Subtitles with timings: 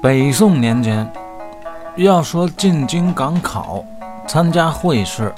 [0.00, 1.10] 北宋年间，
[1.96, 3.84] 要说进京赶考、
[4.28, 5.34] 参加会试，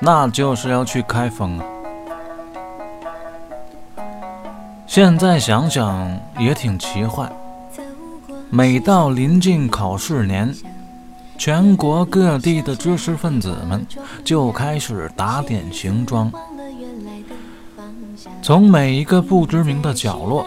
[0.00, 1.64] 那就是要去开封啊。
[4.86, 7.30] 现在想想也挺奇幻。
[8.48, 10.54] 每到临近考试年，
[11.36, 13.86] 全国各地的知识分子们
[14.24, 16.32] 就开始打点行装，
[18.40, 20.46] 从每一个不知名的角落，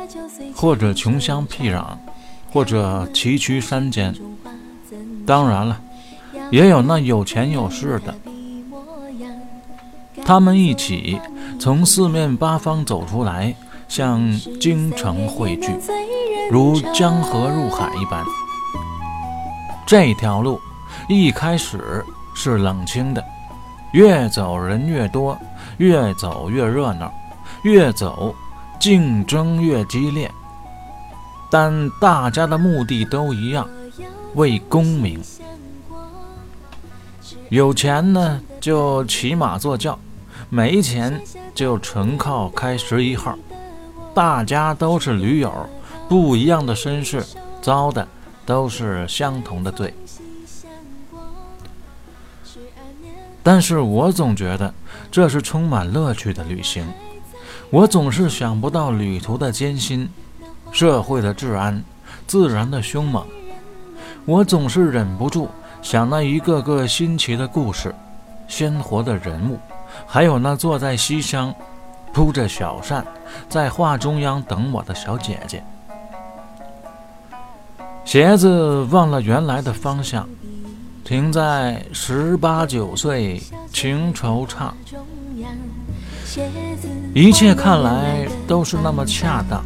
[0.55, 1.83] 或者穷乡僻壤。
[2.51, 4.15] 或者崎岖山间，
[5.25, 5.79] 当然了，
[6.51, 8.15] 也有那有钱有势的，
[10.25, 11.19] 他们一起
[11.59, 13.53] 从四面八方走出来，
[13.87, 15.71] 向京城汇聚，
[16.51, 18.25] 如江河入海一般。
[19.85, 20.59] 这条路
[21.07, 22.03] 一开始
[22.35, 23.23] 是冷清的，
[23.91, 25.37] 越走人越多，
[25.77, 27.11] 越走越热闹，
[27.63, 28.33] 越走
[28.79, 30.31] 竞争越激烈。
[31.49, 33.67] 但大家的目的都一样，
[34.35, 35.21] 为功名。
[37.49, 39.97] 有钱呢就骑马坐轿，
[40.49, 41.19] 没钱
[41.55, 43.35] 就纯靠开十一号。
[44.13, 45.51] 大家都是驴友，
[46.07, 47.23] 不一样的身世，
[47.61, 48.07] 遭的
[48.45, 49.93] 都是相同的罪。
[53.41, 54.71] 但是我总觉得
[55.09, 56.85] 这是充满乐趣的旅行，
[57.71, 60.07] 我总是想不到旅途的艰辛。
[60.71, 61.83] 社会的治安，
[62.27, 63.25] 自然的凶猛，
[64.25, 65.49] 我总是忍不住
[65.81, 67.93] 想那一个个新奇的故事，
[68.47, 69.57] 鲜活的人物，
[70.05, 71.53] 还有那坐在西厢，
[72.13, 73.05] 铺着小扇，
[73.49, 75.63] 在画中央等我的小姐姐。
[78.05, 80.27] 鞋子忘了原来的方向，
[81.03, 84.71] 停在十八九岁情惆怅，
[87.13, 89.63] 一切看来都是那么恰当。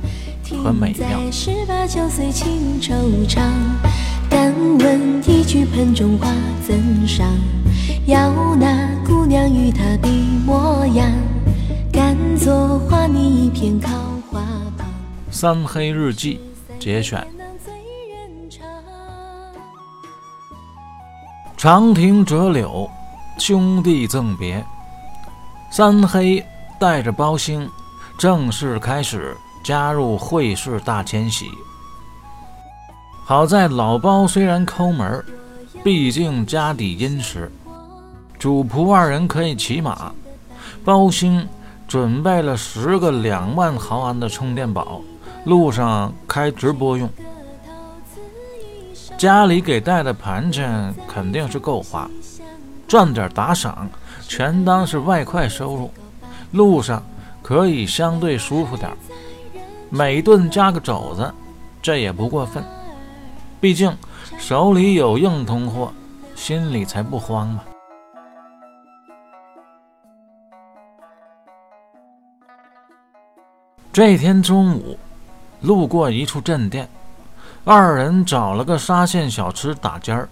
[0.64, 1.20] 和美妙。
[4.30, 6.34] 但问一句盆中花
[6.66, 7.28] 怎上？
[8.08, 10.10] 要那姑娘与他的
[10.46, 11.08] 模样，
[11.92, 13.92] 甘作画你一片桃
[14.32, 14.42] 花
[14.78, 14.88] 旁。
[15.30, 16.40] 三黑日记
[16.80, 17.26] 节选。
[21.56, 22.90] 长亭折柳，
[23.38, 24.66] 兄弟赠别。
[25.72, 26.44] 三黑
[26.80, 27.70] 带着包兴，
[28.18, 29.38] 正式开始。
[29.64, 31.50] 加入会氏大迁徙。
[33.26, 35.24] 好在老包虽然抠门，
[35.84, 37.50] 毕竟家底殷实，
[38.38, 40.12] 主仆二人可以骑马。
[40.84, 41.48] 包兴
[41.88, 45.00] 准备了十个两万毫安的充电宝，
[45.46, 47.10] 路上开直播用。
[49.18, 52.10] 家里给带的盘缠肯定是够花，
[52.86, 53.90] 赚点打赏
[54.28, 55.90] 全当是外快收入，
[56.52, 57.02] 路上
[57.42, 58.92] 可以相对舒服点。
[59.96, 61.32] 每顿加个肘子，
[61.80, 62.64] 这也不过分。
[63.62, 63.96] 毕竟
[64.40, 65.94] 手里有硬通货，
[66.36, 67.64] 心里才不慌嘛。
[73.92, 74.98] 这天中午，
[75.62, 76.90] 路过一处镇店，
[77.64, 80.28] 二人找了个沙县小吃打尖儿。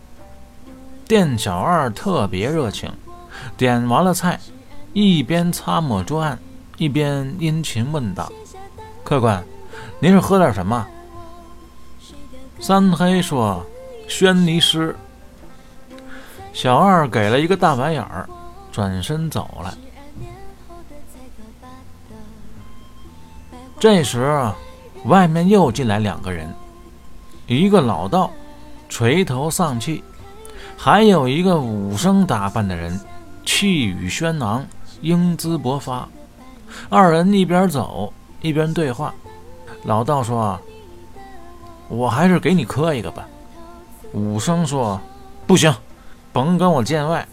[1.07, 2.91] 店小二特别热情，
[3.55, 4.39] 点完了菜，
[4.91, 6.39] 一边擦抹桌案，
[6.78, 8.28] 一边殷勤问道
[9.11, 9.44] ：“客官。”
[9.99, 10.88] 您是喝点什么？
[12.61, 13.61] 三黑说
[14.07, 14.95] ：“轩尼诗。”
[16.55, 18.25] 小二给了一个大白眼儿，
[18.72, 19.77] 转身走了。
[23.77, 24.49] 这时，
[25.03, 26.49] 外面又进来两个人，
[27.47, 28.31] 一个老道，
[28.88, 30.01] 垂头丧气；
[30.78, 32.97] 还有一个武生打扮的人，
[33.45, 34.66] 气宇轩昂，
[35.01, 36.07] 英姿勃发。
[36.88, 39.13] 二人一边走一边对话。
[39.84, 40.59] 老道说
[41.90, 43.28] ：“我还是给你磕一个吧。”
[44.13, 45.00] 武生说
[45.47, 45.74] ：“不行，
[46.34, 47.25] 甭跟我见外，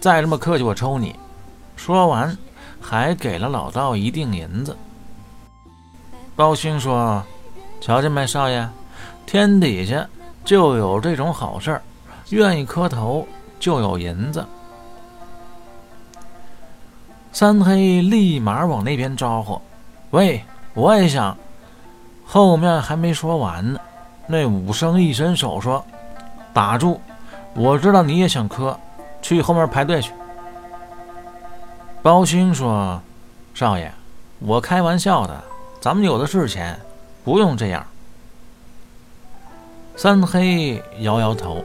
[0.00, 1.14] 再这么客气我抽你。”
[1.76, 2.36] 说完，
[2.80, 4.76] 还给了老道一锭银子。
[6.34, 7.22] 包兴说
[7.80, 8.68] ：“瞧见没，少爷，
[9.26, 10.08] 天底下
[10.44, 11.82] 就有这种好事儿，
[12.30, 13.26] 愿意磕头
[13.60, 14.44] 就有银子。”
[17.32, 19.60] 三黑立马往那边招呼
[20.14, 20.40] ：“喂，
[20.74, 21.36] 我也想。”
[22.24, 23.80] 后面还没说完呢，
[24.28, 25.84] 那武生一伸手说
[26.54, 27.00] ：“打住！
[27.52, 28.78] 我知道你也想磕，
[29.20, 30.12] 去后面排队去。”
[32.00, 33.02] 包兴说
[33.54, 33.90] ：“少爷，
[34.38, 35.42] 我开玩笑的，
[35.80, 36.78] 咱们有的是钱，
[37.24, 37.84] 不用这样。”
[39.96, 41.64] 三黑摇摇头。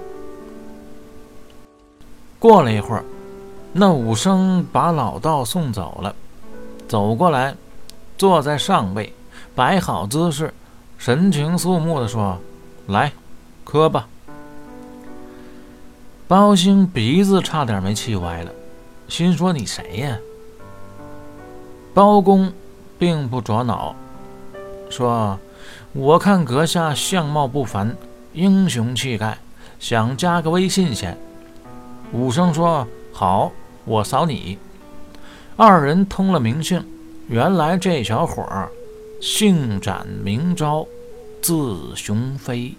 [2.40, 3.04] 过了一会儿，
[3.74, 6.16] 那武生把老道送走了，
[6.88, 7.54] 走过来，
[8.20, 9.16] 坐在上位。
[9.56, 10.54] 摆好姿势，
[10.98, 12.38] 神情肃穆地说
[12.88, 13.12] ：“来，
[13.66, 14.08] 磕吧。”
[16.28, 18.52] 包兴鼻子差点没气歪了，
[19.08, 20.18] 心说：“你谁呀？”
[21.94, 22.54] 包公
[22.98, 23.96] 并不着恼，
[24.90, 25.40] 说
[25.92, 27.98] ：“我看阁下相貌不凡，
[28.34, 29.40] 英雄气概，
[29.80, 31.18] 想加个微信先。”
[32.14, 33.52] 武生说：“好，
[33.84, 34.58] 我扫你。”
[35.58, 36.86] 二人通了名姓，
[37.30, 38.72] 原来这小伙儿
[39.22, 40.88] 姓展名昭，
[41.40, 42.74] 字雄飞。